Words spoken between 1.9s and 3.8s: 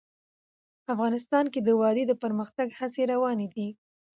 د پرمختګ هڅې روانې دي.